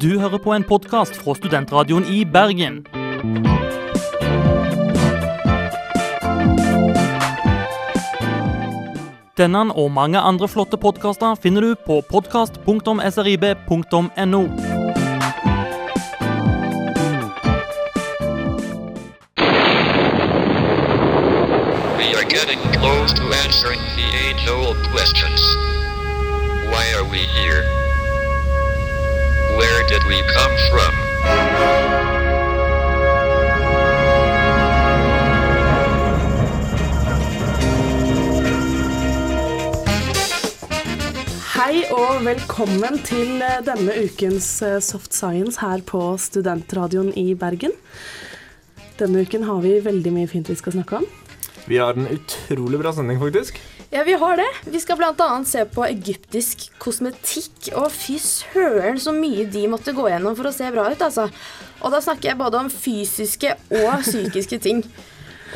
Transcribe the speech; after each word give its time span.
Du 0.00 0.18
hører 0.18 0.38
på 0.38 0.52
en 0.54 0.62
podkast 0.62 1.16
fra 1.18 1.34
Studentradioen 1.34 2.04
i 2.06 2.24
Bergen. 2.24 2.86
Denne 9.38 9.74
og 9.74 9.90
mange 9.90 10.20
andre 10.20 10.48
flotte 10.48 10.76
podkaster 10.78 11.34
finner 11.42 11.60
du 11.66 11.74
på 11.86 12.00
podkast.srib.no. 12.10 14.42
We 21.98 22.14
are 22.14 22.28
getting 22.30 22.60
close 22.78 23.12
to 23.14 23.22
answering 23.42 23.80
the 23.98 24.06
age-old 24.28 24.78
questions. 24.94 25.42
Why 26.70 26.84
are 26.94 27.06
we 27.10 27.18
here? 27.42 27.67
We 30.08 30.22
come 30.24 30.54
from? 30.72 30.94
Hei 41.52 41.82
og 41.92 42.24
velkommen 42.24 42.96
til 43.04 43.42
eh, 43.44 43.58
denne 43.66 43.92
ukens 44.00 44.62
eh, 44.64 44.78
Soft 44.80 45.12
Science 45.12 45.60
her 45.60 45.84
på 45.84 46.00
Studentradioen 46.16 47.12
i 47.12 47.34
Bergen. 47.36 47.76
Denne 48.96 49.26
uken 49.28 49.44
har 49.44 49.60
vi 49.60 49.76
veldig 49.84 50.14
mye 50.14 50.30
fint 50.32 50.48
vi 50.48 50.56
skal 50.56 50.78
snakke 50.78 51.02
om. 51.02 51.10
Vi 51.68 51.76
har 51.76 52.00
en 52.00 52.08
utrolig 52.08 52.80
bra 52.80 52.96
sending, 52.96 53.20
faktisk. 53.20 53.60
Ja, 53.90 54.02
vi 54.04 54.12
har 54.12 54.36
det. 54.36 54.48
Vi 54.64 54.80
skal 54.80 54.98
bl.a. 55.00 55.28
se 55.48 55.62
på 55.72 55.84
egyptisk 55.86 56.66
kosmetikk. 56.82 57.70
Og 57.80 57.88
fy 57.94 58.18
søren 58.20 59.00
så 59.00 59.14
mye 59.16 59.46
de 59.48 59.64
måtte 59.72 59.94
gå 59.96 60.10
gjennom 60.10 60.36
for 60.36 60.50
å 60.50 60.52
se 60.52 60.68
bra 60.74 60.90
ut, 60.92 61.04
altså. 61.06 61.28
Og 61.80 61.94
da 61.94 62.02
snakker 62.04 62.32
jeg 62.32 62.40
både 62.40 62.60
om 62.60 62.68
fysiske 62.72 63.54
og 63.80 64.04
psykiske 64.04 64.60
ting. 64.60 64.84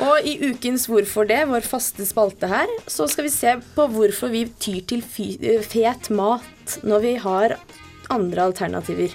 Og 0.01 0.25
i 0.25 0.39
ukens 0.49 0.89
Hvorfor 0.89 1.29
det, 1.29 1.43
vår 1.51 1.69
faste 1.69 2.07
spalte 2.09 2.49
her, 2.49 2.71
så 2.89 3.05
skal 3.11 3.29
vi 3.29 3.35
se 3.35 3.59
på 3.77 3.89
hvorfor 3.93 4.33
vi 4.33 4.47
tyr 4.57 4.81
til 4.89 5.05
fy 5.05 5.35
fet 5.69 6.09
mat 6.09 6.79
når 6.89 7.05
vi 7.05 7.15
har 7.21 7.59
andre 8.13 8.49
alternativer. 8.49 9.13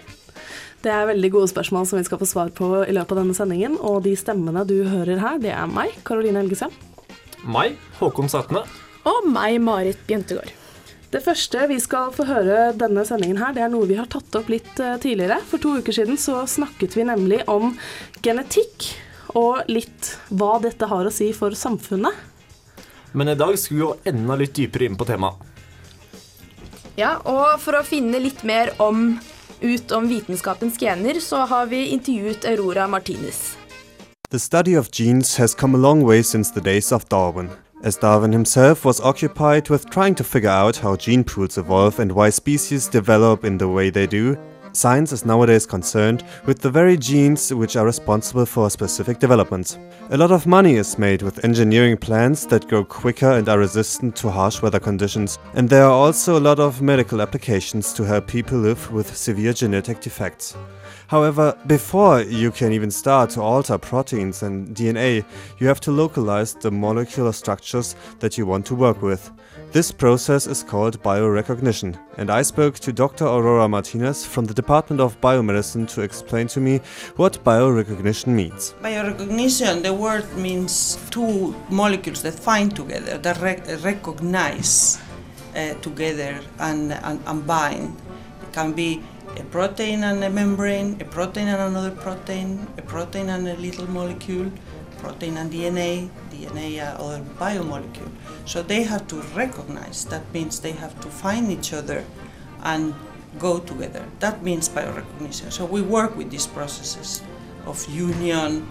Det 0.86 0.94
er 0.94 1.10
veldig 1.10 1.32
gode 1.34 1.50
spørsmål 1.50 1.88
som 1.90 1.98
vi 1.98 2.06
skal 2.06 2.22
få 2.22 2.30
svar 2.30 2.54
på 2.54 2.70
i 2.86 2.94
løpet 2.94 3.18
av 3.18 3.24
denne 3.24 3.38
sendingen. 3.38 3.82
Og 3.82 4.04
de 4.06 4.14
stemmene 4.14 4.62
du 4.70 4.84
hører 4.86 5.18
her, 5.26 5.42
det 5.42 5.58
er 5.58 5.66
meg, 5.72 5.98
Karoline 6.06 6.46
Elgesen. 6.46 6.70
Meg, 7.50 7.82
Håkon 7.98 8.30
Sætne. 8.30 8.68
Og 9.08 9.28
meg, 9.32 9.60
Marit 9.64 10.00
Bjøntegård. 10.08 10.52
Det 11.08 11.22
første 11.24 11.64
vi 11.72 11.78
skal 11.80 12.12
få 12.12 12.26
høre 12.28 12.74
denne 12.76 13.06
sendingen 13.08 13.40
her, 13.40 13.54
det 13.56 13.64
er 13.64 13.72
noe 13.72 13.88
vi 13.88 13.96
har 13.96 14.10
tatt 14.12 14.34
opp 14.36 14.50
litt 14.52 14.80
eh, 14.84 14.98
tidligere. 15.00 15.40
For 15.48 15.64
to 15.64 15.78
uker 15.80 15.96
siden 15.96 16.20
så 16.20 16.42
snakket 16.50 16.98
vi 16.98 17.06
nemlig 17.08 17.46
om 17.48 17.78
genetikk, 18.26 18.90
og 19.40 19.70
litt 19.72 20.18
hva 20.28 20.58
dette 20.64 20.90
har 20.92 21.08
å 21.08 21.14
si 21.14 21.30
for 21.36 21.56
samfunnet. 21.56 22.12
Men 23.16 23.32
i 23.32 23.38
dag 23.40 23.56
skal 23.60 23.78
vi 23.78 23.86
gå 23.86 23.94
enda 24.12 24.36
litt 24.40 24.56
dypere 24.58 24.90
inn 24.90 24.98
på 25.00 25.08
temaet. 25.08 25.40
Ja, 26.98 27.20
og 27.30 27.62
for 27.62 27.78
å 27.78 27.86
finne 27.86 28.20
litt 28.20 28.42
mer 28.44 28.74
om, 28.82 29.20
ut 29.62 29.94
om 29.96 30.10
vitenskapens 30.10 30.80
gener, 30.82 31.22
så 31.24 31.46
har 31.48 31.70
vi 31.72 31.86
intervjuet 31.94 32.48
Aurora 32.50 32.88
Martinez. 32.90 33.54
The 34.30 34.40
study 34.40 34.76
of 34.76 34.90
genes 34.92 35.38
has 35.38 35.56
come 35.56 35.78
a 35.78 35.80
long 35.80 36.04
way 36.04 36.24
since 36.24 36.52
the 36.52 36.60
days 36.60 36.92
of 36.92 37.08
Darwin, 37.08 37.52
as 37.84 37.98
Darwin 37.98 38.32
himself 38.32 38.86
was 38.86 39.00
occupied 39.02 39.70
with 39.70 39.90
trying 39.90 40.16
to 40.16 40.24
figure 40.24 40.50
out 40.50 40.78
how 40.78 40.96
gene 40.96 41.24
pools 41.24 41.58
evolve 41.58 42.00
and 42.00 42.12
why 42.12 42.30
species 42.30 42.88
develop 42.88 43.46
in 43.46 43.58
the 43.58 43.68
way 43.68 43.90
they 43.90 44.08
do. 44.08 44.38
Science 44.74 45.12
is 45.12 45.26
nowadays 45.26 45.66
concerned 45.66 46.24
with 46.46 46.60
the 46.60 46.70
very 46.70 46.98
genes 46.98 47.52
which 47.52 47.76
are 47.76 47.86
responsible 47.86 48.46
for 48.46 48.70
specific 48.70 49.18
developments. 49.18 49.80
A 50.12 50.18
lot 50.18 50.32
of 50.32 50.46
money 50.46 50.76
is 50.76 51.00
made 51.00 51.22
with 51.22 51.44
engineering 51.44 51.98
plants 51.98 52.46
that 52.46 52.68
grow 52.68 52.86
quicker 52.86 53.32
and 53.32 53.50
are 53.50 53.58
resistant 53.58 54.16
to 54.18 54.30
harsh 54.30 54.62
weather 54.62 54.80
conditions, 54.80 55.40
and 55.56 55.68
there 55.68 55.84
are 55.84 55.92
also 55.92 56.38
a 56.38 56.46
lot 56.48 56.60
of 56.60 56.82
medical 56.82 57.22
applications 57.22 57.92
to 57.94 58.04
help 58.04 58.28
people 58.28 58.60
live 58.60 58.92
with 58.92 59.18
severe 59.18 59.54
genetic 59.54 60.00
defects. 60.00 60.56
However, 61.08 61.58
before 61.68 62.22
you 62.22 62.52
can 62.52 62.74
even 62.74 62.92
start 62.92 63.30
to 63.32 63.42
alter 63.42 63.78
proteins 63.78 64.44
and 64.44 64.76
DNA, 64.76 65.24
you 65.58 65.68
have 65.68 65.80
to 65.82 65.92
localize 65.92 66.54
the 66.54 66.70
molecular 66.70 67.32
structures 67.32 67.96
that 68.20 68.38
you 68.38 68.46
want 68.46 68.66
to 68.66 68.76
work 68.76 69.02
with. 69.02 69.32
This 69.72 69.90
process 69.90 70.48
is 70.48 70.64
called 70.64 71.02
biorecognition, 71.04 71.98
and 72.18 72.30
I 72.30 72.42
spoke 72.42 72.76
to 72.80 72.92
Dr. 72.92 73.26
Aurora 73.26 73.70
Martinez 73.70 74.26
from 74.26 74.46
the 74.46 74.54
Department 74.54 75.00
of 75.00 75.20
Biomedicine 75.22 75.88
to 75.94 76.02
explain 76.02 76.48
to 76.48 76.60
me 76.60 76.82
what 77.16 77.42
biorecognition 77.44 78.28
means. 78.28 78.76
Biorecognition, 78.82 79.84
the 79.84 79.94
word 79.94 80.26
means 80.36 80.98
two 81.10 81.56
molecules 81.70 82.22
that 82.24 82.34
find 82.34 82.76
together, 82.76 83.18
that 83.18 83.40
rec- 83.42 83.66
recognize 83.82 85.00
uh, 85.56 85.74
together 85.76 86.40
and, 86.60 86.92
and, 86.92 87.22
and 87.26 87.48
bind. 87.48 87.96
It 88.42 88.52
can 88.52 88.74
be 88.74 89.02
a 89.40 89.44
protein 89.44 90.04
and 90.04 90.24
a 90.24 90.30
membrane, 90.30 90.98
a 91.00 91.06
protein 91.06 91.48
and 91.48 91.62
another 91.62 91.92
protein, 91.92 92.68
a 92.78 92.82
protein 92.82 93.30
and 93.30 93.48
a 93.48 93.56
little 93.56 93.90
molecule, 93.90 94.52
protein 94.98 95.38
and 95.38 95.52
DNA, 95.52 96.10
DNA 96.32 96.80
and 96.80 96.98
other 96.98 97.24
biomolecule. 97.40 98.12
So 98.46 98.64
they 98.64 98.84
have 98.84 99.08
to 99.08 99.22
recognize, 99.36 100.06
that 100.06 100.24
means 100.34 100.60
they 100.60 100.72
have 100.74 101.00
to 101.02 101.08
find 101.08 101.52
each 101.52 101.74
other 101.74 102.04
and 102.64 102.96
go 103.38 103.60
together. 103.60 104.04
That 104.20 104.44
means 104.44 104.70
biorecognition. 104.70 105.52
So 105.52 105.66
we 105.66 105.82
work 105.82 106.16
with 106.16 106.32
these 106.32 106.48
processes 106.48 107.22
of 107.66 107.88
union, 107.90 108.68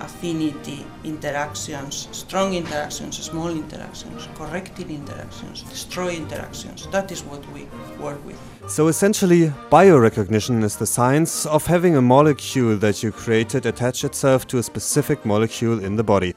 affinity, 0.00 0.84
interactions, 1.04 2.08
strong 2.12 2.54
interactions, 2.54 3.22
small 3.22 3.48
interactions, 3.48 4.28
corrective 4.34 4.90
interactions, 4.90 5.62
destroy 5.62 6.10
interactions. 6.10 6.86
That 6.88 7.12
is 7.12 7.22
what 7.22 7.44
we 7.52 7.68
work 7.98 8.24
with. 8.24 8.38
So 8.66 8.88
essentially, 8.88 9.52
biorecognition 9.70 10.62
is 10.62 10.76
the 10.76 10.86
science 10.86 11.46
of 11.46 11.66
having 11.66 11.96
a 11.96 12.02
molecule 12.02 12.76
that 12.78 13.02
you 13.02 13.12
created 13.12 13.66
attach 13.66 14.04
itself 14.04 14.46
to 14.48 14.58
a 14.58 14.62
specific 14.62 15.24
molecule 15.24 15.84
in 15.84 15.96
the 15.96 16.04
body. 16.04 16.34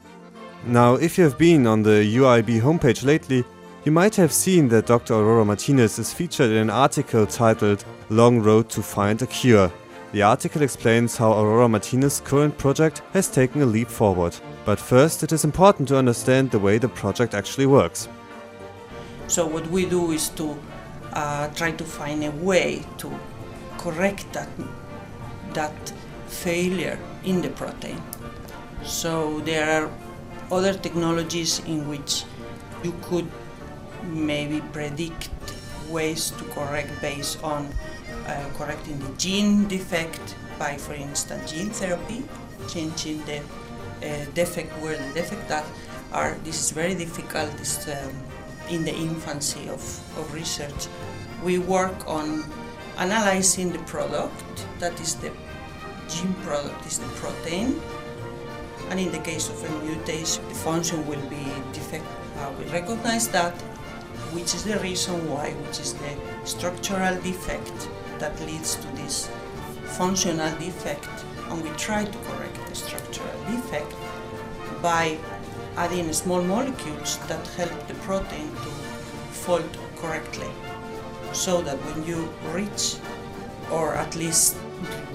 Now, 0.66 0.96
if 0.96 1.18
you 1.18 1.24
have 1.24 1.38
been 1.38 1.66
on 1.66 1.84
the 1.84 2.04
UIB 2.18 2.62
homepage 2.62 3.06
lately, 3.06 3.46
you 3.86 3.92
might 3.92 4.16
have 4.16 4.34
seen 4.34 4.68
that 4.70 4.86
Dr. 4.86 5.14
Aurora 5.14 5.46
Martinez 5.46 5.98
is 5.98 6.12
featured 6.12 6.52
in 6.52 6.58
an 6.58 6.70
article 6.70 7.26
titled 7.26 7.86
Long 8.10 8.42
Road 8.42 8.70
to 8.72 8.82
Find 8.82 9.22
a 9.22 9.28
Cure. 9.28 9.72
The 10.18 10.24
article 10.24 10.64
explains 10.64 11.16
how 11.16 11.34
Aurora 11.34 11.70
Martinez's 11.70 12.22
current 12.22 12.58
project 12.58 13.04
has 13.14 13.30
taken 13.30 13.62
a 13.62 13.68
leap 13.68 13.88
forward. 13.88 14.36
But 14.66 14.80
first, 14.80 15.22
it 15.22 15.32
is 15.32 15.44
important 15.44 15.88
to 15.90 15.96
understand 15.96 16.50
the 16.50 16.58
way 16.58 16.80
the 16.80 16.90
project 16.90 17.36
actually 17.36 17.68
works. 17.68 18.10
So 19.28 19.46
what 19.46 19.68
we 19.68 19.86
do 19.86 20.10
is 20.14 20.30
to 20.30 20.58
uh, 21.14 21.50
try 21.50 21.70
to 21.70 21.84
find 21.84 22.24
a 22.24 22.32
way 22.32 22.84
to 22.98 23.12
correct 23.78 24.34
that 24.34 24.50
that 25.54 25.94
failure 26.26 26.98
in 27.24 27.44
the 27.44 27.50
protein. 27.50 28.02
So 28.84 29.40
there 29.42 29.70
are 29.70 29.92
other 30.52 30.74
technologies 30.74 31.60
in 31.68 31.88
which 31.88 32.24
you 32.84 32.96
could 33.04 33.30
maybe 34.02 34.62
predict 34.74 35.30
ways 35.92 36.32
to 36.32 36.44
correct 36.46 36.90
based 37.02 37.44
on 37.44 37.70
uh, 38.28 38.50
correcting 38.58 39.00
the 39.00 39.12
gene 39.18 39.68
defect 39.68 40.36
by, 40.60 40.78
for 40.78 40.94
instance, 40.94 41.52
gene 41.52 41.70
therapy, 41.70 42.24
changing 42.68 43.24
the 43.26 43.40
uh, 43.40 44.26
defect 44.34 44.72
where 44.82 44.98
the 44.98 45.14
defect 45.14 45.48
that 45.50 45.66
are. 46.12 46.36
This 46.44 46.60
is 46.60 46.72
very 46.72 46.96
difficult. 46.96 47.54
It's, 47.60 47.88
um, 47.88 48.14
in 48.70 48.84
the 48.84 48.94
infancy 48.94 49.70
of, 49.70 49.82
of 50.20 50.34
research. 50.34 50.88
We 51.44 51.60
work 51.60 52.08
on 52.08 52.44
analyzing 52.98 53.72
the 53.72 53.80
product, 53.80 54.66
that 54.80 55.00
is 55.00 55.16
the 55.16 55.32
gene 56.10 56.34
product, 56.44 56.86
is 56.86 57.00
the 57.00 57.08
protein. 57.16 57.80
And 58.90 59.00
in 59.00 59.12
the 59.12 59.20
case 59.20 59.50
of 59.50 59.64
a 59.64 59.86
mutation, 59.86 60.48
the 60.48 60.56
function 60.56 61.06
will 61.08 61.26
be 61.30 61.44
defect. 61.74 62.06
Uh, 62.38 62.52
we 62.58 62.66
recognize 62.72 63.28
that, 63.30 63.54
which 64.32 64.56
is 64.56 64.64
the 64.64 64.80
reason 64.80 65.30
why, 65.30 65.52
which 65.52 65.80
is 65.80 65.94
the 65.94 66.16
structural 66.46 67.16
defect 67.22 67.90
that 68.20 68.40
leads 68.46 68.76
to 68.76 68.88
this 68.96 69.30
functional 69.98 70.52
defect. 70.58 71.10
And 71.50 71.64
we 71.64 71.70
try 71.78 72.06
to 72.06 72.18
correct 72.20 72.58
the 72.70 72.76
structural 72.76 73.40
defect 73.50 73.94
by 74.82 75.18
adding 75.76 76.12
small 76.14 76.42
molecules 76.42 77.18
that 77.28 77.46
help 77.56 77.88
the 77.88 77.94
protein 77.96 78.50
to 78.64 78.70
fold 79.32 79.78
correctly 79.96 80.50
so 81.34 81.62
that 81.62 81.78
when 81.86 82.06
you 82.06 82.30
reach 82.52 82.96
or 83.72 83.96
at 83.96 84.16
least 84.16 84.58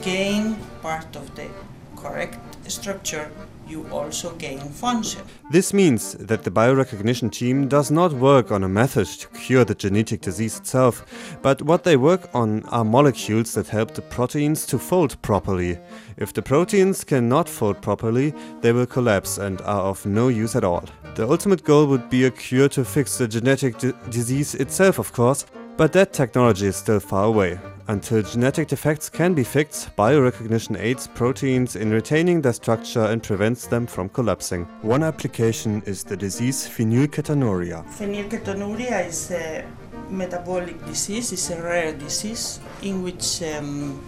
gain 0.03 0.57
part 0.81 1.17
of 1.17 1.35
the 1.35 1.49
correct 1.97 2.39
structure 2.71 3.31
you 3.69 3.87
also 3.91 4.33
gain 4.37 4.59
function. 4.59 5.23
This 5.51 5.73
means 5.73 6.13
that 6.15 6.45
the 6.45 6.51
biorecognition 6.51 7.31
team 7.31 7.69
does 7.69 7.91
not 7.91 8.13
work 8.13 8.51
on 8.51 8.65
a 8.65 8.69
method 8.69 9.07
to 9.07 9.29
cure 9.29 9.65
the 9.65 9.75
genetic 9.75 10.21
disease 10.21 10.59
itself, 10.59 11.05
but 11.43 11.63
what 11.63 11.85
they 11.85 11.97
work 11.97 12.29
on 12.35 12.65
are 12.67 12.85
molecules 12.85 13.55
that 13.55 13.69
help 13.69 13.95
the 13.95 14.03
proteins 14.03 14.67
to 14.67 14.79
fold 14.79 15.21
properly. 15.23 15.79
If 16.17 16.33
the 16.33 16.43
proteins 16.43 17.05
cannot 17.05 17.49
fold 17.49 17.81
properly, 17.81 18.35
they 18.61 18.73
will 18.73 18.87
collapse 18.87 19.39
and 19.39 19.61
are 19.63 19.83
of 19.83 20.05
no 20.07 20.29
use 20.29 20.57
at 20.57 20.65
all. 20.65 20.85
The 21.15 21.29
ultimate 21.29 21.65
goal 21.65 21.87
would 21.87 22.09
be 22.09 22.25
a 22.25 22.31
cure 22.31 22.69
to 22.71 22.85
fix 22.85 23.19
the 23.19 23.29
genetic 23.29 23.79
di- 23.79 23.93
disease 24.11 24.55
itself, 24.55 24.99
of 24.99 25.13
course, 25.13 25.47
but 25.77 25.93
that 25.93 26.13
technology 26.13 26.67
is 26.67 26.77
still 26.77 27.01
far 27.01 27.25
away. 27.25 27.59
Until 27.89 28.23
genetic 28.23 28.69
defects 28.69 29.11
can 29.11 29.35
be 29.35 29.43
fixed, 29.43 29.95
biorecognition 29.97 30.79
aids 30.79 31.09
proteins 31.09 31.75
in 31.75 31.91
retaining 31.91 32.41
their 32.41 32.53
structure 32.53 33.05
and 33.07 33.21
prevents 33.21 33.67
them 33.67 33.87
from 33.87 34.09
collapsing. 34.09 34.67
One 34.83 35.03
application 35.03 35.83
is 35.85 36.05
the 36.05 36.17
disease 36.17 36.69
phenylketonuria. 36.69 37.85
Phenylketonuria 37.99 39.09
is 39.09 39.33
a 39.33 39.67
metabolic 40.09 40.85
disease, 40.87 41.33
it's 41.33 41.51
a 41.51 41.61
rare 41.61 41.93
disease 41.93 42.61
in 42.83 43.03
which 43.03 43.43
um, 43.43 44.01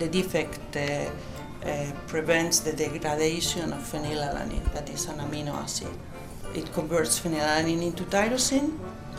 the 0.00 0.08
defect 0.08 0.76
uh, 0.76 1.08
uh, 1.64 1.92
prevents 2.08 2.60
the 2.60 2.72
degradation 2.72 3.72
of 3.72 3.78
phenylalanine, 3.78 4.72
that 4.72 4.90
is 4.90 5.06
an 5.06 5.18
amino 5.20 5.54
acid. 5.54 5.88
It 6.52 6.72
converts 6.72 7.20
phenylalanine 7.20 7.82
into 7.82 8.02
tyrosine, 8.04 8.76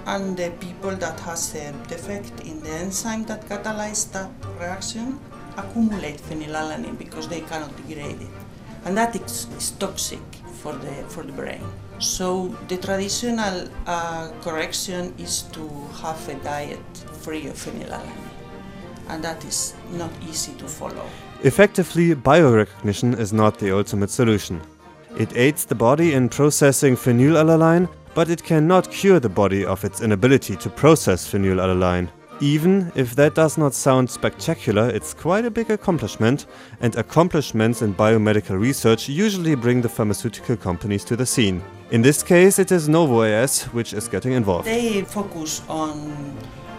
and 0.08 0.38
the 0.38 0.50
people 0.60 0.96
that 0.96 1.20
has 1.20 1.54
a 1.56 1.72
defect 1.90 2.40
in 2.46 2.62
the 2.64 2.70
enzyme 2.70 3.26
that 3.26 3.48
catalyzes 3.50 4.12
that 4.14 4.32
reaction 4.60 5.20
accumulate 5.58 6.18
phenylalanine 6.18 6.98
because 6.98 7.28
they 7.28 7.42
cannot 7.42 7.76
degrade 7.76 8.22
it, 8.22 8.36
and 8.86 8.96
that 8.98 9.16
is, 9.16 9.48
is 9.58 9.72
toxic 9.72 10.20
for 10.62 10.74
the 10.74 10.94
for 11.10 11.24
the 11.24 11.34
brain. 11.34 11.64
So 12.00 12.56
the 12.68 12.78
traditional 12.78 13.68
uh, 13.86 14.32
correction 14.42 15.14
is 15.18 15.44
to 15.54 15.68
have 16.02 16.30
a 16.30 16.36
diet 16.36 16.88
free 17.22 17.48
of 17.48 17.56
phenylalanine, 17.56 18.28
and 19.10 19.24
that 19.24 19.44
is 19.44 19.74
not 19.92 20.12
easy 20.30 20.54
to 20.54 20.68
follow. 20.68 21.06
Effectively, 21.44 22.16
biorecognition 22.16 23.20
is 23.20 23.34
not 23.34 23.60
the 23.60 23.76
ultimate 23.76 24.10
solution. 24.10 24.62
It 25.18 25.36
aids 25.36 25.66
the 25.66 25.76
body 25.76 26.14
in 26.14 26.30
processing 26.30 26.96
phenylalanine, 26.96 27.90
but 28.18 28.32
it 28.32 28.44
cannot 28.44 28.90
cure 28.90 29.20
the 29.20 29.30
body 29.30 29.64
of 29.64 29.84
its 29.86 30.02
inability 30.02 30.56
to 30.56 30.72
process 30.72 31.32
phenylalanine. 31.32 32.10
Even 32.42 32.92
if 32.96 33.16
that 33.16 33.36
does 33.36 33.60
not 33.60 33.76
sound 33.76 34.10
spectacular, 34.10 34.90
it's 34.90 35.14
quite 35.14 35.46
a 35.46 35.52
big 35.52 35.70
accomplishment, 35.70 36.48
and 36.82 36.96
accomplishments 36.96 37.84
in 37.84 37.94
biomedical 37.94 38.60
research 38.60 39.08
usually 39.08 39.54
bring 39.54 39.84
the 39.84 39.90
pharmaceutical 39.90 40.58
companies 40.58 41.06
to 41.06 41.16
the 41.16 41.28
scene. 41.28 41.62
In 41.92 42.02
this 42.02 42.24
case, 42.24 42.58
it 42.58 42.72
is 42.72 42.90
Novo 42.90 43.22
AS 43.22 43.66
which 43.66 43.94
is 43.94 44.08
getting 44.08 44.32
involved. 44.32 44.66
They 44.66 45.04
focus 45.04 45.62
on 45.70 46.12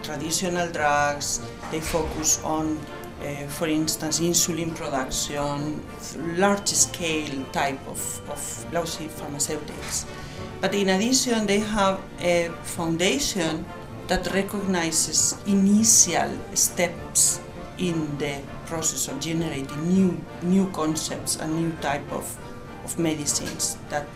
traditional 0.03 0.69
drugs, 0.69 1.39
they 1.71 1.79
focus 1.79 2.43
on, 2.43 2.77
uh, 3.21 3.47
for 3.47 3.69
instance, 3.69 4.19
insulin 4.19 4.75
production, 4.75 5.81
large 6.37 6.67
scale 6.67 7.45
type 7.53 7.79
of, 7.87 8.01
of 8.29 8.73
lousy 8.73 9.07
pharmaceutics. 9.07 10.05
But 10.61 10.75
in 10.75 10.89
addition, 10.89 11.47
they 11.47 11.59
have 11.59 12.01
a 12.19 12.49
foundation 12.63 13.65
that 14.07 14.27
recognizes 14.33 15.37
initial 15.45 16.31
steps 16.53 17.39
in 17.77 18.17
the 18.17 18.41
process 18.65 19.07
of 19.07 19.19
generating 19.19 19.87
new, 19.87 20.19
new 20.43 20.69
concepts 20.71 21.37
and 21.37 21.55
new 21.55 21.71
type 21.81 22.11
of, 22.11 22.25
of 22.83 22.99
medicines 22.99 23.77
that 23.89 24.07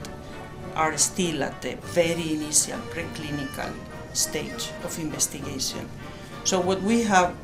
are 0.76 0.98
still 0.98 1.44
at 1.44 1.62
the 1.62 1.76
very 1.94 2.34
initial 2.34 2.80
preclinical 2.90 3.72
stage 4.14 4.70
of 4.84 4.98
investigation. 5.00 5.88
So 6.44 6.60
what 6.60 6.82
we 6.82 7.04
have 7.04 7.36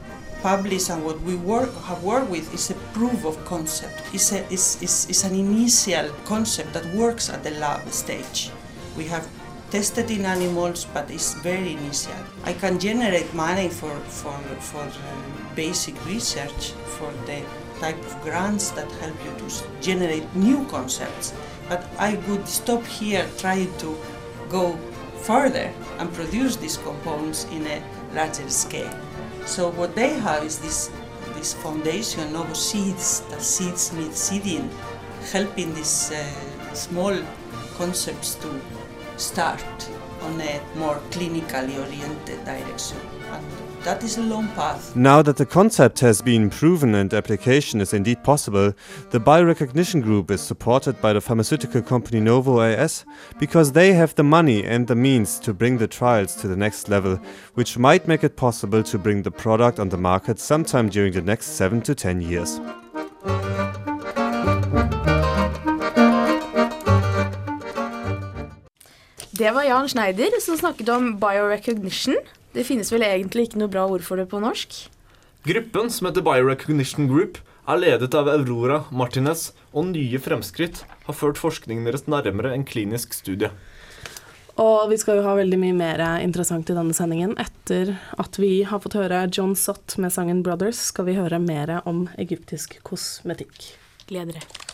published 0.41 0.89
and 0.89 1.05
what 1.05 1.19
we 1.21 1.35
work, 1.35 1.73
have 1.83 2.03
worked 2.03 2.29
with 2.29 2.53
is 2.53 2.69
a 2.71 2.75
proof 2.93 3.25
of 3.25 3.43
concept. 3.45 4.01
It's, 4.13 4.31
a, 4.31 4.45
it's, 4.51 4.81
it's, 4.81 5.09
it's 5.09 5.23
an 5.23 5.35
initial 5.35 6.09
concept 6.25 6.73
that 6.73 6.85
works 6.95 7.29
at 7.29 7.43
the 7.43 7.51
lab 7.51 7.87
stage. 7.89 8.51
We 8.99 9.05
have 9.05 9.29
tested 9.71 10.11
in 10.11 10.25
animals, 10.25 10.83
but 10.93 11.09
it's 11.09 11.33
very 11.35 11.71
initial. 11.71 12.19
I 12.43 12.51
can 12.51 12.77
generate 12.77 13.33
money 13.33 13.69
for, 13.69 13.95
for, 14.01 14.37
for 14.59 14.81
uh, 14.81 15.55
basic 15.55 15.95
research, 16.05 16.73
for 16.97 17.09
the 17.25 17.41
type 17.79 17.97
of 17.97 18.21
grants 18.21 18.71
that 18.71 18.91
help 18.99 19.15
you 19.23 19.31
to 19.39 19.47
generate 19.79 20.35
new 20.35 20.65
concepts. 20.65 21.33
But 21.69 21.87
I 21.97 22.17
would 22.27 22.45
stop 22.45 22.85
here 22.85 23.25
trying 23.37 23.71
to 23.77 23.97
go 24.49 24.77
further 25.21 25.71
and 25.97 26.13
produce 26.13 26.57
these 26.57 26.75
compounds 26.75 27.45
in 27.45 27.65
a 27.67 27.81
larger 28.13 28.49
scale. 28.49 28.93
So 29.45 29.71
what 29.71 29.95
they 29.95 30.09
have 30.19 30.43
is 30.43 30.59
this, 30.59 30.91
this 31.35 31.53
foundation 31.53 32.35
of 32.35 32.57
seeds, 32.57 33.21
that 33.29 33.41
seeds 33.41 33.93
need 33.93 34.13
seeding, 34.13 34.69
helping 35.31 35.73
these 35.73 36.11
uh, 36.11 36.73
small 36.73 37.15
concepts 37.77 38.35
to 38.35 38.59
start 39.19 39.63
on 40.21 40.39
a 40.41 40.61
more 40.75 40.95
clinically 41.11 41.77
oriented 41.77 42.43
direction. 42.45 42.97
And 43.31 43.45
that 43.83 44.03
is 44.03 44.17
a 44.17 44.21
long 44.21 44.47
path. 44.49 44.95
Now 44.95 45.21
that 45.21 45.37
the 45.37 45.45
concept 45.45 45.99
has 46.01 46.21
been 46.21 46.49
proven 46.49 46.95
and 46.95 47.13
application 47.13 47.79
is 47.79 47.93
indeed 47.93 48.23
possible, 48.23 48.73
the 49.11 49.19
biorecognition 49.19 50.01
group 50.01 50.31
is 50.31 50.41
supported 50.41 51.01
by 51.01 51.13
the 51.13 51.21
pharmaceutical 51.21 51.81
company 51.81 52.19
Novo 52.19 52.59
AS 52.59 53.05
because 53.39 53.71
they 53.71 53.93
have 53.93 54.15
the 54.15 54.23
money 54.23 54.63
and 54.63 54.87
the 54.87 54.95
means 54.95 55.39
to 55.39 55.53
bring 55.53 55.77
the 55.77 55.87
trials 55.87 56.35
to 56.37 56.47
the 56.47 56.57
next 56.57 56.89
level, 56.89 57.19
which 57.53 57.77
might 57.77 58.07
make 58.07 58.23
it 58.23 58.35
possible 58.35 58.83
to 58.83 58.97
bring 58.97 59.23
the 59.23 59.31
product 59.31 59.79
on 59.79 59.89
the 59.89 59.97
market 59.97 60.39
sometime 60.39 60.89
during 60.89 61.13
the 61.13 61.21
next 61.21 61.47
7 61.57 61.81
to 61.81 61.95
10 61.95 62.21
years. 62.21 62.59
Det 69.39 69.51
var 69.55 69.63
Jan 69.63 69.87
Schneider 69.87 70.33
som 70.41 70.57
snakket 70.57 70.89
om 70.91 71.13
biorecognition. 71.19 72.17
Det 72.51 72.65
finnes 72.67 72.89
vel 72.91 73.05
egentlig 73.07 73.45
ikke 73.47 73.61
noe 73.61 73.71
bra 73.71 73.85
ord 73.87 74.03
for 74.03 74.19
det 74.19 74.25
på 74.27 74.41
norsk. 74.43 74.81
Gruppen, 75.47 75.87
som 75.87 76.09
heter 76.09 76.25
Biorecognition 76.25 77.07
Group, 77.07 77.39
er 77.63 77.79
ledet 77.79 78.17
av 78.19 78.27
Aurora 78.27 78.81
Martinez, 78.91 79.53
og 79.71 79.93
nye 79.93 80.19
fremskritt 80.19 80.81
har 81.05 81.15
ført 81.15 81.39
forskningen 81.39 81.87
deres 81.87 82.03
nærmere 82.11 82.51
en 82.51 82.67
klinisk 82.67 83.15
studie. 83.15 83.47
Og 84.59 84.89
vi 84.91 84.99
skal 84.99 85.21
jo 85.21 85.27
ha 85.29 85.37
veldig 85.39 85.61
mye 85.61 85.77
mer 85.77 86.03
interessant 86.19 86.67
i 86.67 86.75
denne 86.75 86.97
sendingen. 86.97 87.37
Etter 87.39 87.95
at 88.19 88.41
vi 88.43 88.65
har 88.67 88.83
fått 88.83 88.99
høre 88.99 89.23
John 89.31 89.55
Sott 89.55 89.95
med 89.95 90.11
sangen 90.11 90.43
'Brothers', 90.43 90.89
skal 90.91 91.07
vi 91.07 91.15
høre 91.15 91.39
mer 91.39 91.79
om 91.85 92.09
egyptisk 92.19 92.81
kosmetikk. 92.83 93.55
Gleder 94.11 94.35
dere. 94.35 94.68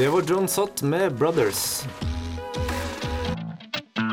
Det 0.00 0.08
var 0.08 0.22
John 0.30 0.48
Sott 0.48 0.82
med 0.82 1.12
'Brothers'. 1.12 1.86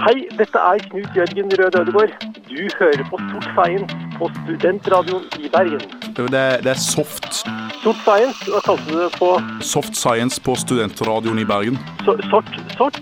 Hei, 0.05 0.27
dette 0.37 0.59
er 0.71 0.77
Knut 0.89 1.15
Jørgen 1.15 1.51
Rød 1.59 1.75
Ødegård. 1.79 2.11
Du 2.49 2.69
hører 2.79 3.03
på 3.09 3.17
Sort 3.31 3.47
Science 3.55 3.95
på 4.17 4.29
Studentradioen 4.35 5.23
i 5.39 5.49
Bergen. 5.53 5.81
Det 6.17 6.33
er, 6.33 6.61
det 6.61 6.71
er 6.71 6.73
soft, 6.73 7.33
Sort 7.83 8.01
Science, 8.03 8.51
hva 8.51 8.59
kalte 8.65 8.83
du 8.91 8.99
det 8.99 9.11
på 9.15 9.31
soft 9.61 9.95
science 9.95 10.41
på 10.41 10.55
studentradioen 10.55 11.39
i 11.39 11.45
Bergen. 11.45 11.79
so, 12.05 12.17
sort? 12.29 12.51
Sort? 12.77 13.01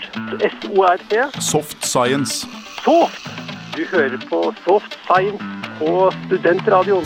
S-O-R-T? 0.51 1.41
Soft 1.41 1.85
science. 1.85 2.47
Soft! 2.83 3.25
Du 3.77 3.81
hører 3.91 4.19
på 4.29 4.53
Soft 4.67 4.99
Science 5.07 5.43
på 5.79 6.11
Studentradioen. 6.25 7.05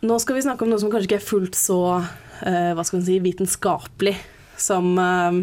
Nå 0.00 0.16
skal 0.22 0.38
vi 0.38 0.44
snakke 0.46 0.64
om 0.64 0.70
noe 0.72 0.80
som 0.80 0.90
kanskje 0.92 1.10
ikke 1.10 1.20
er 1.20 1.28
fullt 1.28 1.56
så 1.58 1.80
uh, 2.00 2.70
hva 2.76 2.84
skal 2.88 3.02
si, 3.04 3.18
vitenskapelig 3.20 4.14
som 4.60 4.94
uh, 4.96 5.40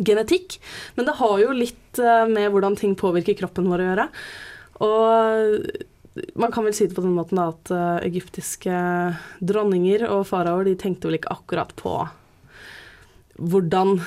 genetikk. 0.00 0.56
Men 0.96 1.08
det 1.08 1.18
har 1.20 1.34
jo 1.42 1.56
litt 1.56 2.00
uh, 2.00 2.24
med 2.30 2.48
hvordan 2.54 2.78
ting 2.80 2.96
påvirker 2.96 3.36
kroppen 3.42 3.68
vår 3.68 3.82
å 3.82 3.88
gjøre. 3.90 4.06
Og 4.84 6.32
man 6.38 6.52
kan 6.54 6.64
vel 6.64 6.74
si 6.76 6.86
det 6.88 6.96
på 6.96 7.04
den 7.04 7.16
måten 7.16 7.40
da, 7.40 7.50
at 7.52 7.74
uh, 7.74 8.00
egyptiske 8.06 8.74
dronninger 9.44 10.06
og 10.08 10.24
faraoer 10.30 10.72
tenkte 10.80 11.10
vel 11.10 11.18
ikke 11.18 11.34
akkurat 11.34 11.74
på 11.78 11.98
hvordan 13.34 13.98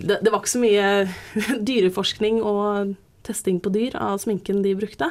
det, 0.00 0.20
det 0.22 0.30
var 0.30 0.40
ikke 0.40 0.54
så 0.54 0.62
mye 0.62 0.90
dyreforskning 1.68 2.40
og 2.46 2.94
testing 3.26 3.60
på 3.60 3.72
dyr 3.74 3.98
av 4.00 4.20
sminken 4.22 4.62
de 4.64 4.76
brukte. 4.78 5.10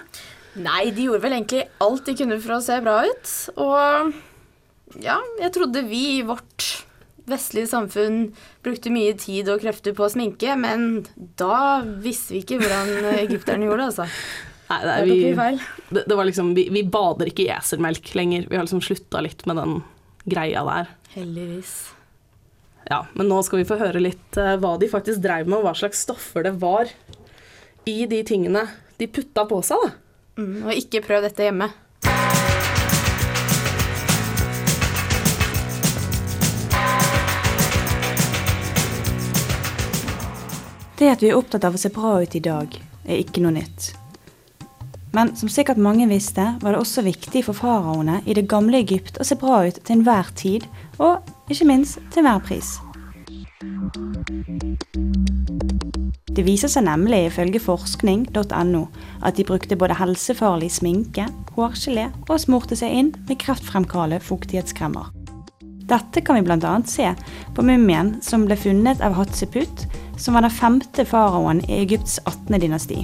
Nei, 0.58 0.90
de 0.96 1.06
gjorde 1.06 1.24
vel 1.24 1.38
egentlig 1.38 1.66
alt 1.84 2.08
de 2.08 2.16
kunne 2.18 2.40
for 2.42 2.58
å 2.58 2.64
se 2.66 2.78
bra 2.84 3.00
ut. 3.06 3.34
Og 3.62 5.02
ja, 5.04 5.20
jeg 5.42 5.54
trodde 5.56 5.86
vi 5.88 6.04
i 6.18 6.22
vårt 6.26 6.68
vestlige 7.30 7.70
samfunn 7.70 8.22
brukte 8.66 8.92
mye 8.94 9.14
tid 9.20 9.52
og 9.54 9.62
krefter 9.62 9.94
på 9.94 10.08
å 10.08 10.12
sminke, 10.12 10.56
men 10.58 11.04
da 11.38 11.82
visste 12.02 12.34
vi 12.34 12.44
ikke 12.44 12.58
hvordan 12.64 13.12
egypterne 13.20 13.70
gjorde 13.70 13.84
det, 13.84 13.92
altså. 13.92 14.08
Nei, 14.70 14.80
det, 14.86 14.96
er, 14.96 15.06
vi 15.06 15.94
det, 15.96 16.04
det 16.06 16.18
var 16.18 16.28
liksom, 16.30 16.52
vi, 16.58 16.68
vi 16.74 16.84
bader 16.86 17.30
ikke 17.32 17.48
i 17.48 17.54
eselmelk 17.56 18.12
lenger. 18.18 18.46
Vi 18.50 18.58
har 18.58 18.68
liksom 18.68 18.84
slutta 18.86 19.22
litt 19.26 19.42
med 19.50 19.58
den 19.58 19.80
greia 20.30 20.62
der. 20.68 20.92
Heldigvis. 21.16 21.72
Ja, 22.90 23.04
Men 23.18 23.30
nå 23.30 23.40
skal 23.46 23.62
vi 23.62 23.70
få 23.70 23.80
høre 23.82 24.02
litt 24.02 24.38
eh, 24.38 24.56
hva 24.62 24.76
de 24.82 24.90
faktisk 24.90 25.22
dreiv 25.24 25.50
med, 25.50 25.60
og 25.60 25.66
hva 25.68 25.74
slags 25.78 26.04
stoffer 26.06 26.46
det 26.46 26.54
var 26.62 26.90
i 27.90 27.98
de 28.10 28.22
tingene 28.26 28.68
de 29.02 29.08
putta 29.10 29.46
på 29.50 29.62
seg. 29.66 29.82
da. 29.82 30.09
Mm, 30.40 30.64
og 30.64 30.72
ikke 30.72 31.02
prøv 31.04 31.24
dette 31.26 31.44
hjemme. 31.44 31.68
Det 41.00 41.08
at 41.08 41.22
vi 41.24 41.30
er 41.32 41.38
opptatt 41.40 41.64
av 41.64 41.76
å 41.76 41.80
se 41.80 41.92
bra 41.96 42.18
ut 42.20 42.34
i 42.36 42.44
dag, 42.44 42.74
er 43.08 43.22
ikke 43.22 43.44
noe 43.44 43.56
nytt. 43.56 43.94
Men 45.16 45.32
som 45.40 45.50
sikkert 45.52 45.80
mange 45.82 46.08
visste, 46.12 46.44
var 46.62 46.76
det 46.76 46.82
også 46.84 47.04
viktig 47.08 47.46
for 47.48 47.58
faraoene 47.58 48.20
i 48.28 48.36
det 48.38 48.48
gamle 48.52 48.84
Egypt 48.84 49.18
å 49.20 49.28
se 49.28 49.40
bra 49.40 49.64
ut 49.68 49.80
til 49.80 49.98
enhver 49.98 50.32
tid, 50.40 50.68
og 51.00 51.24
ikke 51.50 51.68
minst 51.72 52.00
til 52.12 52.24
enhver 52.24 52.44
pris. 52.52 52.78
Det 56.36 56.44
viser 56.48 56.72
seg 56.72 56.86
nemlig 56.86 57.26
ifølge 57.28 57.60
forskning.no 57.60 58.84
at 59.20 59.36
de 59.36 59.44
brukte 59.44 59.76
både 59.76 59.98
helsefarlig 60.00 60.70
sminke, 60.72 61.26
hårgelé 61.58 62.06
og 62.30 62.40
smurte 62.40 62.78
seg 62.80 62.96
inn 62.96 63.10
med 63.28 63.42
kreftfremkallende 63.44 64.24
fuktighetskremmer. 64.24 65.12
Dette 65.92 66.24
kan 66.24 66.40
vi 66.40 66.46
bl.a. 66.48 66.74
se 66.88 67.12
på 67.58 67.66
mumien 67.68 68.14
som 68.24 68.48
ble 68.48 68.56
funnet 68.56 69.04
av 69.04 69.18
Hatseput, 69.20 69.84
som 70.16 70.38
var 70.38 70.48
den 70.48 70.56
femte 70.56 71.04
faraoen 71.04 71.60
i 71.68 71.82
Egypts 71.82 72.22
18. 72.24 72.62
dynasti. 72.64 73.02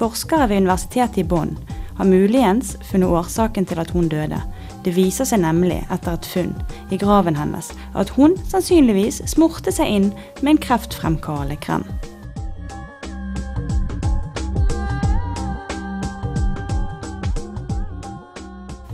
Forskere 0.00 0.48
ved 0.48 0.62
universitetet 0.62 1.26
i 1.26 1.28
Bonn 1.28 1.58
har 1.98 2.08
muligens 2.08 2.78
funnet 2.88 3.12
årsaken 3.20 3.68
til 3.68 3.84
at 3.84 3.92
hun 3.92 4.08
døde. 4.08 4.40
Det 4.88 4.94
viser 4.96 5.26
seg 5.28 5.42
nemlig 5.42 5.82
etter 5.92 6.14
et 6.16 6.26
funn 6.32 6.54
i 6.88 6.96
graven 6.96 7.36
hennes 7.36 7.66
at 7.92 8.08
hun 8.16 8.38
sannsynligvis 8.48 9.18
smurte 9.28 9.68
seg 9.68 9.90
inn 9.92 10.06
med 10.40 10.54
en 10.54 10.60
kreftfremkallende 10.64 11.58
krem. 11.60 11.82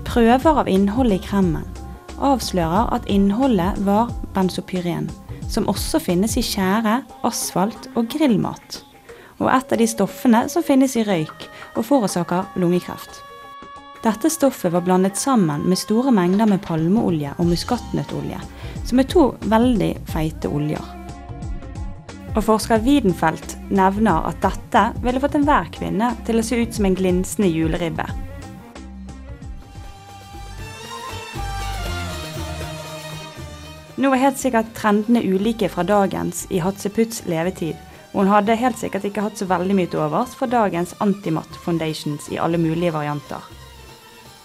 Prøver 0.08 0.58
av 0.64 0.70
innholdet 0.72 1.20
i 1.20 1.26
kremen 1.28 1.62
avslører 2.18 2.90
at 2.96 3.06
innholdet 3.06 3.78
var 3.86 4.10
benzopyren, 4.34 5.06
som 5.46 5.68
også 5.70 6.00
finnes 6.02 6.34
i 6.34 6.42
tjære, 6.42 7.04
asfalt 7.22 7.86
og 7.94 8.10
grillmat. 8.10 8.80
Og 9.38 9.46
et 9.46 9.76
av 9.76 9.78
de 9.78 9.86
stoffene 9.86 10.42
som 10.50 10.66
finnes 10.66 10.98
i 10.98 11.06
røyk 11.06 11.46
og 11.76 11.86
forårsaker 11.86 12.50
lungekreft. 12.58 13.23
Dette 14.04 14.28
stoffet 14.30 14.72
var 14.72 14.80
blandet 14.80 15.16
sammen 15.16 15.62
med 15.64 15.78
store 15.80 16.10
mengder 16.12 16.44
med 16.44 16.60
palmeolje 16.60 17.30
og 17.38 17.46
muskatnøttolje, 17.48 18.36
som 18.84 19.00
er 19.00 19.06
to 19.08 19.22
veldig 19.48 19.88
feite 20.10 20.50
oljer. 20.52 20.90
Og 22.34 22.42
forsker 22.44 22.82
Widenfeldt 22.84 23.54
nevner 23.72 24.28
at 24.28 24.42
dette 24.44 24.82
ville 25.00 25.22
fått 25.24 25.38
enhver 25.38 25.72
kvinne 25.72 26.10
til 26.28 26.36
å 26.36 26.44
se 26.44 26.60
ut 26.60 26.76
som 26.76 26.90
en 26.90 26.98
glinsende 26.98 27.48
juleribbe. 27.48 28.04
Nå 33.96 34.12
er 34.12 34.24
helt 34.26 34.42
sikkert 34.42 34.76
trendene 34.76 35.24
ulike 35.24 35.72
fra 35.72 35.86
dagens 35.88 36.44
i 36.52 36.60
Hatseputs 36.60 37.24
levetid, 37.24 37.80
og 38.12 38.26
hun 38.26 38.36
hadde 38.36 38.60
helt 38.60 38.76
sikkert 38.76 39.08
ikke 39.08 39.24
hatt 39.24 39.40
så 39.40 39.48
veldig 39.48 39.80
mye 39.80 39.88
til 39.88 40.04
overs 40.04 40.36
for 40.36 40.52
dagens 40.52 40.92
antimatt 41.00 41.62
foundations 41.64 42.28
i 42.28 42.42
alle 42.42 42.60
mulige 42.60 42.92
varianter. 42.92 43.53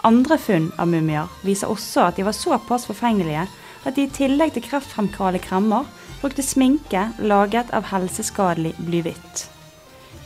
Andre 0.03 0.37
funn 0.39 0.69
av 0.79 0.87
mumier 0.87 1.27
viser 1.43 1.71
også 1.71 2.05
at 2.07 2.19
de 2.19 2.23
var 2.27 2.35
såpass 2.37 2.87
forfengelige 2.87 3.45
at 3.85 3.95
de 3.95 4.05
i 4.05 4.11
tillegg 4.15 4.53
til 4.55 4.63
kreftfremkallende 4.63 5.43
kremmer 5.43 5.87
brukte 6.21 6.43
sminke 6.43 7.09
laget 7.19 7.71
av 7.75 7.89
helseskadelig 7.91 8.73
blyhvitt. 8.79 9.47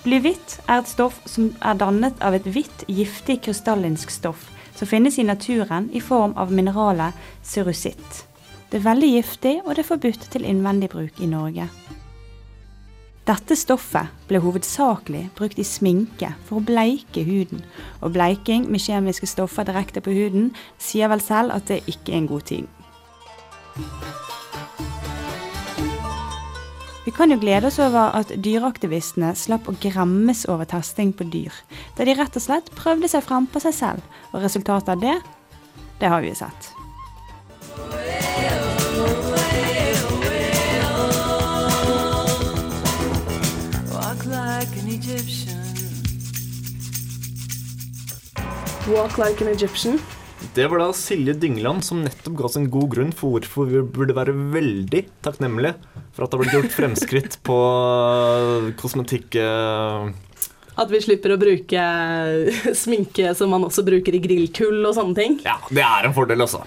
Blyhvitt 0.03 0.58
er 0.68 0.82
et 0.82 0.92
stoff 0.92 1.22
som 1.30 1.53
er 1.62 1.80
dannet 1.80 2.22
av 2.22 2.36
et 2.38 2.46
hvitt, 2.50 2.86
giftig 2.92 3.39
krystallinsk 3.46 4.12
stoff 4.13 4.50
som 4.75 4.89
finnes 4.89 5.18
i 5.18 5.25
naturen 5.25 5.89
i 5.94 6.01
form 6.01 6.34
av 6.38 6.51
mineralet 6.51 7.13
cerusitt. 7.46 8.24
Det 8.70 8.82
er 8.82 8.88
veldig 8.89 9.10
giftig, 9.13 9.60
og 9.63 9.75
det 9.75 9.84
er 9.84 9.92
forbudt 9.92 10.30
til 10.34 10.48
innvendig 10.50 10.89
bruk 10.89 11.20
i 11.22 11.30
Norge. 11.30 11.70
Dette 13.24 13.56
stoffet 13.56 14.12
ble 14.27 14.42
hovedsakelig 14.44 15.30
brukt 15.38 15.60
i 15.62 15.63
sminke 15.63 16.34
for 16.44 16.60
å 16.60 16.65
bleike 16.68 17.24
huden, 17.24 17.62
og 18.03 18.18
bleiking 18.18 18.65
med 18.68 18.84
kjemiske 18.84 19.30
stoffer 19.32 19.63
direkte 19.70 20.03
på 20.03 20.12
huden 20.12 20.50
sier 20.75 21.08
vel 21.08 21.24
selv 21.24 21.56
at 21.56 21.70
det 21.72 21.80
ikke 21.88 22.12
er 22.12 22.20
en 22.20 22.27
god 22.27 22.44
ting. 22.51 22.68
Vi 27.08 27.15
kan 27.15 27.32
jo 27.32 27.39
glede 27.39 27.72
oss 27.72 27.80
over 27.84 28.12
at 28.20 28.36
dyreaktivistene 28.44 29.32
slapp 29.39 29.72
å 29.72 29.77
gremmes 29.80 30.44
over 30.51 30.68
testing 30.68 31.15
på 31.15 31.27
dyr, 31.32 31.56
da 31.96 32.03
de 32.03 32.20
rett 32.20 32.36
og 32.36 32.44
slett 32.44 32.72
prøvde 32.75 33.08
seg 33.12 33.24
frem 33.24 33.48
på 33.48 33.63
seg 33.63 33.80
selv, 33.80 34.13
og 34.34 34.44
resultatet 34.44 34.98
av 34.98 35.03
det, 35.03 35.18
det 36.03 36.12
har 36.12 36.24
vi 36.24 36.34
jo 36.34 36.42
sett. 36.44 36.73
Walk 48.94 49.18
like 49.18 49.42
an 49.42 49.48
Egyptian. 49.52 50.00
Det 50.54 50.66
var 50.70 50.82
da 50.82 50.90
Silje 50.94 51.34
Dyngeland 51.40 51.84
som 51.86 52.02
nettopp 52.04 52.36
ga 52.38 52.46
oss 52.50 52.58
en 52.60 52.68
god 52.72 52.90
grunn 52.92 53.14
for 53.16 53.38
hvorfor 53.38 53.70
vi 53.70 53.80
burde 53.96 54.16
være 54.18 54.34
veldig 54.54 55.06
takknemlige 55.24 55.78
for 56.14 56.26
at 56.26 56.32
det 56.34 56.38
har 56.38 56.42
blitt 56.44 56.56
gjort 56.58 56.76
fremskritt 56.76 57.38
på 57.48 57.58
kosmetikk... 58.82 59.38
eh, 59.40 60.12
At 60.84 60.92
vi 60.92 61.00
slipper 61.06 61.34
å 61.36 61.40
bruke 61.42 61.86
sminke 62.76 63.32
som 63.38 63.54
man 63.56 63.66
også 63.70 63.86
bruker 63.88 64.18
i 64.18 64.22
grillkull 64.24 64.82
og 64.90 64.96
sånne 64.98 65.18
ting. 65.18 65.40
Ja, 65.48 65.56
det 65.72 65.86
er 65.86 66.10
en 66.10 66.16
fordel, 66.18 66.44
altså. 66.44 66.64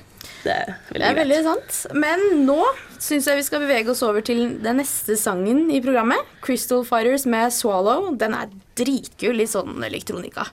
Det 0.47 0.54
er 0.54 0.73
Det 0.73 0.95
veldig 0.95 1.11
er 1.11 1.18
veldig 1.21 1.38
sant. 1.50 1.78
Men 1.99 2.25
nå 2.47 2.59
syns 3.02 3.26
jeg 3.28 3.40
vi 3.42 3.47
skal 3.50 3.64
bevege 3.66 3.92
oss 3.92 4.02
over 4.06 4.25
til 4.25 4.45
den 4.64 4.78
neste 4.80 5.18
sangen 5.21 5.66
i 5.75 5.83
programmet. 5.85 6.23
Crystal 6.45 6.85
Fighters 6.87 7.26
med 7.28 7.52
Swallow. 7.54 8.12
Den 8.18 8.35
er 8.38 8.50
dritkul 8.78 9.42
i 9.42 9.49
sånn 9.50 9.83
elektronika. 9.85 10.47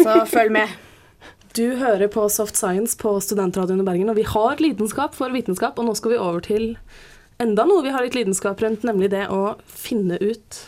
Så 0.00 0.18
følg 0.30 0.52
med. 0.54 0.74
Du 1.54 1.76
hører 1.78 2.08
på 2.10 2.26
Soft 2.32 2.56
Science 2.58 2.98
på 2.98 3.12
Studentradioen 3.22 3.84
i 3.84 3.86
Bergen, 3.86 4.08
og 4.10 4.18
vi 4.18 4.26
har 4.26 4.58
lidenskap 4.58 5.14
for 5.14 5.30
vitenskap, 5.30 5.78
og 5.78 5.86
nå 5.86 5.94
skal 5.94 6.14
vi 6.14 6.18
over 6.18 6.42
til 6.42 6.64
enda 7.42 7.66
noe 7.68 7.84
vi 7.84 7.92
har 7.94 8.02
litt 8.02 8.16
lidenskap 8.18 8.62
rundt, 8.62 8.82
nemlig 8.86 9.12
det 9.12 9.28
å 9.30 9.54
finne 9.70 10.18
ut 10.18 10.58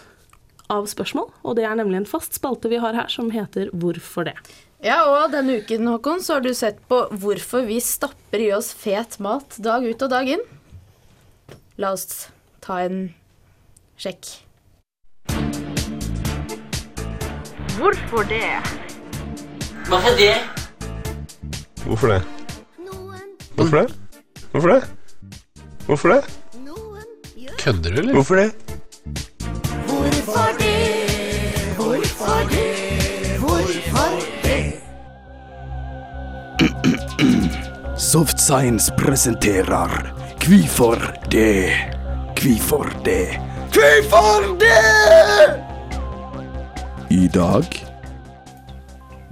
av 0.71 0.87
spørsmål. 0.91 1.31
Og 1.43 1.59
det 1.59 1.67
er 1.67 1.75
nemlig 1.79 2.03
en 2.03 2.09
fast 2.11 2.39
spalte 2.39 2.71
vi 2.71 2.81
har 2.83 2.95
her 2.95 3.11
som 3.11 3.33
heter 3.35 3.71
Hvorfor 3.75 4.29
det? 4.31 4.37
Ja, 4.85 5.01
og 5.09 5.33
denne 5.33 5.59
uken, 5.59 5.89
Håkon, 5.89 6.21
så 6.23 6.37
har 6.37 6.45
du 6.45 6.53
sett 6.55 6.83
på 6.91 7.01
hvorfor 7.17 7.65
vi 7.67 7.81
stapper 7.83 8.43
i 8.45 8.51
oss 8.55 8.73
fet 8.77 9.19
mat 9.25 9.57
dag 9.63 9.87
ut 9.87 10.07
og 10.07 10.13
dag 10.13 10.29
inn. 10.37 10.43
La 11.81 11.95
oss 11.97 12.29
ta 12.63 12.83
en 12.85 13.09
sjekk. 13.99 14.37
Hvorfor 17.77 18.29
det? 18.29 18.53
Hvorfor 19.89 20.11
det? 20.19 20.35
Hvorfor 21.85 22.09
det? 22.09 22.23
Hvorfor 23.55 23.77
det? 23.77 23.93
Hvorfor 24.53 24.69
det? 24.69 24.83
Hvorfor 25.87 26.09
det? 26.09 26.25
Kødder 27.59 27.91
du, 27.91 27.99
eller? 27.99 28.13
Hvorfor 28.13 28.35
det? 28.35 28.53
Hvorfor 29.87 30.49
det? 30.59 30.75
Hvorfor 31.77 32.49
det? 32.51 33.39
Hvorfor 33.39 34.09
det? 34.43 34.73
Soft 37.99 38.41
Science 38.41 38.93
presenterer 38.99 40.13
Kvifor 40.41 41.15
det? 41.31 41.71
Kvifor 42.37 42.93
det? 43.05 43.29
Kvifor 43.73 44.59
det? 44.59 44.85
I 47.11 47.29
dag 47.29 47.87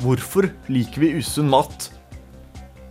Hvorfor 0.04 0.50
liker 0.68 1.00
vi 1.00 1.14
usunn 1.16 1.46
mat? 1.48 1.86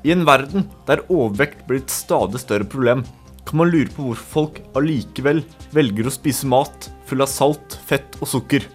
I 0.02 0.16
en 0.16 0.24
verden 0.26 0.64
der 0.88 1.04
overvekt 1.14 1.60
blir 1.68 1.84
et 1.84 1.94
stadig 1.94 2.42
større 2.42 2.66
problem, 2.66 3.04
kan 3.46 3.60
man 3.60 3.70
lure 3.70 3.92
på 3.94 4.08
hvorfor 4.08 4.32
folk 4.32 4.58
allikevel 4.80 5.44
velger 5.76 6.10
å 6.10 6.14
spise 6.16 6.50
mat 6.50 6.88
full 7.06 7.22
av 7.22 7.30
salt, 7.30 7.78
fett 7.86 8.18
og 8.18 8.32
sukker. 8.32 8.66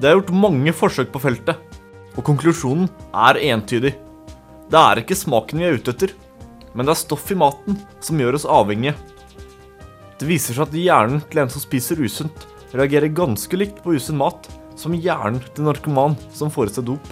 Det 0.00 0.10
er 0.10 0.18
gjort 0.18 0.34
mange 0.42 0.74
forsøk 0.74 1.12
på 1.14 1.22
feltet, 1.22 1.54
og 2.16 2.26
konklusjonen 2.26 2.90
er 3.14 3.38
entydig. 3.52 3.94
Det 4.66 4.82
er 4.82 5.04
ikke 5.04 5.22
smaken 5.22 5.62
vi 5.62 5.70
er 5.70 5.78
ute 5.78 5.94
etter, 5.94 6.16
men 6.74 6.88
det 6.88 6.96
er 6.96 7.02
stoff 7.04 7.30
i 7.30 7.38
maten 7.38 7.78
som 8.02 8.18
gjør 8.18 8.40
oss 8.40 8.48
avhengige. 8.58 8.96
Det 10.18 10.26
viser 10.26 10.58
seg 10.58 10.66
at 10.66 10.80
hjernen 10.82 11.22
til 11.30 11.44
en 11.44 11.52
som 11.52 11.62
spiser 11.62 12.02
usunt, 12.02 12.48
reagerer 12.74 13.14
ganske 13.14 13.54
likt 13.60 13.84
på 13.84 13.94
usunn 13.94 14.18
mat 14.18 14.50
som 14.80 14.96
hjernen 14.96 15.42
til 15.54 15.66
narkoman 15.66 16.16
som 16.32 16.52
får 16.52 16.70
i 16.70 16.76
seg 16.78 16.88
dop. 16.88 17.10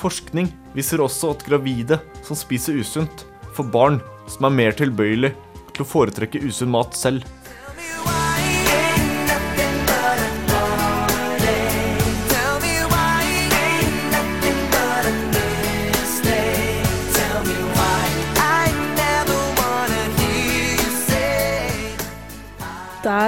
Forskning 0.00 0.48
viser 0.74 1.02
også 1.04 1.34
at 1.34 1.44
gravide 1.46 2.00
som 2.26 2.38
spiser 2.38 2.78
usunt, 2.80 3.26
får 3.54 3.70
barn 3.70 4.00
som 4.30 4.48
er 4.48 4.56
mer 4.56 4.76
tilbøyelig 4.76 5.32
til 5.74 5.84
å 5.84 5.88
foretrekke 5.88 6.42
usunn 6.46 6.72
mat 6.72 6.96
selv. 6.96 7.26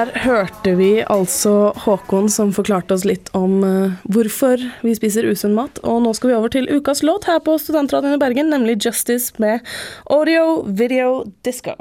Der 0.02 0.16
hørte 0.18 0.73
vi 0.75 1.04
altså 1.06 1.71
Håkon 1.85 2.26
som 2.32 2.49
forklarte 2.50 2.97
oss 2.97 3.04
litt 3.06 3.28
om 3.38 3.61
eh, 3.62 3.92
hvorfor 4.11 4.59
vi 4.82 4.94
spiser 4.99 5.28
usunn 5.30 5.52
mat. 5.54 5.78
Og 5.87 6.00
nå 6.02 6.11
skal 6.18 6.32
vi 6.32 6.35
over 6.35 6.50
til 6.50 6.66
ukas 6.75 7.04
låt 7.06 7.28
her 7.30 7.38
på 7.38 7.54
Studentradioen 7.54 8.16
i 8.16 8.18
Bergen, 8.18 8.50
nemlig 8.50 8.80
'Justice' 8.82 9.38
med 9.38 9.62
Audio 10.11 10.64
Video 10.66 11.23
Disco. 11.47 11.76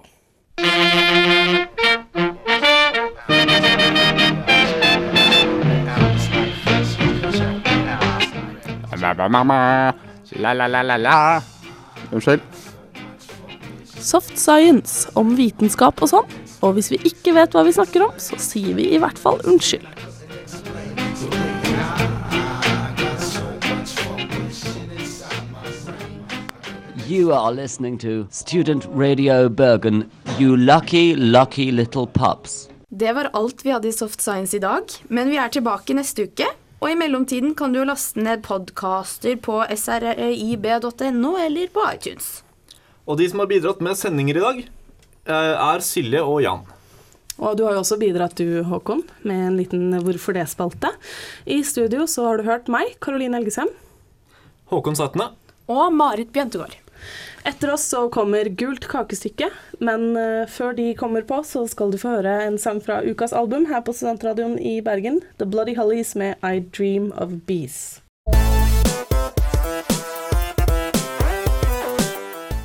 La-la-la-la-la. 10.46 11.42
Unnskyld. 12.14 12.46
Soft 13.98 14.38
science 14.38 15.10
om 15.16 15.34
vitenskap 15.42 16.06
og 16.06 16.14
sånn. 16.14 16.51
Og 16.62 16.76
hvis 16.78 16.92
vi 16.94 17.00
ikke 17.10 17.34
vet 17.34 17.56
hva 17.56 17.64
vi 17.66 17.74
snakker 17.74 18.04
om, 18.06 18.18
så 18.22 18.38
sier 18.42 18.76
vi 18.78 18.92
i 18.94 19.00
hvert 19.02 19.18
fall 19.18 19.42
unnskyld. 19.50 19.88
You 27.12 27.34
are 27.34 27.52
listening 27.52 27.98
to 28.00 28.28
Student 28.32 28.86
Radio 28.88 29.50
Bergen, 29.50 30.06
you 30.40 30.56
lucky, 30.56 31.16
lucky 31.16 31.72
little 31.72 32.08
pups. 32.08 32.70
Det 32.88 33.12
var 33.16 33.30
alt 33.34 33.66
vi 33.66 33.72
hadde 33.74 33.90
i 33.90 33.92
Soft 33.92 34.22
Science 34.22 34.56
i 34.56 34.60
dag, 34.60 34.84
men 35.10 35.30
vi 35.30 35.40
er 35.42 35.52
tilbake 35.52 35.96
neste 35.98 36.30
uke. 36.30 36.48
Og 36.82 36.92
i 36.92 36.96
mellomtiden 36.98 37.52
kan 37.56 37.74
du 37.76 37.84
laste 37.86 38.22
ned 38.22 38.42
podkaster 38.46 39.36
på 39.38 39.60
srib.no 39.76 41.34
eller 41.38 41.74
på 41.74 41.84
iTunes. 41.92 42.30
Og 43.06 43.20
de 43.20 43.28
som 43.30 43.44
har 43.44 43.50
bidratt 43.52 43.84
med 43.84 44.00
sendinger 44.00 44.40
i 44.40 44.46
dag, 44.46 44.64
er 45.26 45.84
Silje 45.86 46.22
og 46.26 46.42
Jan. 46.46 46.64
Og 47.42 47.58
du 47.58 47.64
har 47.66 47.74
jo 47.74 47.82
også 47.82 47.98
bidratt 47.98 48.38
du, 48.38 48.62
Håkon, 48.68 49.02
med 49.26 49.46
en 49.48 49.58
liten 49.58 49.96
Hvorfor 50.06 50.36
det-spalte. 50.38 50.92
I 51.50 51.64
studio 51.66 52.06
så 52.10 52.28
har 52.28 52.38
du 52.38 52.46
hørt 52.46 52.70
meg, 52.70 52.94
Karoline 53.02 53.40
Elgesem. 53.40 53.72
Håkon 54.70 54.98
Sætne. 54.98 55.32
Og 55.72 55.90
Marit 55.96 56.30
Bjøntegård. 56.36 56.78
Etter 57.48 57.72
oss 57.74 57.88
så 57.90 58.04
kommer 58.14 58.52
Gult 58.54 58.86
kakestykke, 58.86 59.48
men 59.82 60.12
eh, 60.20 60.46
før 60.46 60.76
de 60.78 60.92
kommer 60.98 61.26
på, 61.26 61.40
så 61.48 61.64
skal 61.70 61.90
du 61.90 61.98
få 61.98 62.20
høre 62.20 62.36
en 62.46 62.60
sang 62.62 62.78
fra 62.86 63.00
ukas 63.02 63.34
album 63.34 63.66
her 63.72 63.82
på 63.82 63.96
Studentradioen 63.98 64.60
i 64.62 64.78
Bergen. 64.86 65.24
The 65.42 65.50
Bloody 65.50 65.74
Hollies 65.80 66.14
med 66.14 66.38
I 66.46 66.62
Dream 66.62 67.10
of 67.18 67.34
Bees. 67.50 68.01